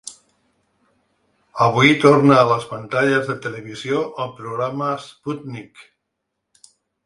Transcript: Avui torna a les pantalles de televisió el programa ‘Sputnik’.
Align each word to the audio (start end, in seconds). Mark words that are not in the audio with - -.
Avui 1.65 1.91
torna 2.05 2.39
a 2.39 2.47
les 2.53 2.65
pantalles 2.71 3.29
de 3.29 3.37
televisió 3.45 4.03
el 4.27 4.35
programa 4.41 4.91
‘Sputnik’. 5.07 5.89